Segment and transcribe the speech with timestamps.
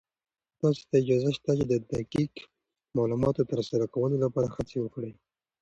[0.59, 2.31] تاسې ته اجازه شته چې د دقيق
[2.97, 5.11] معلوماتو تر سره کولو لپاره هڅې وکړئ.